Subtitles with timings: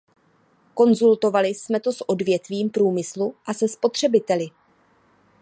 [0.75, 4.47] Konzultovali jsme to s odvětvím průmyslu a se spotřebiteli.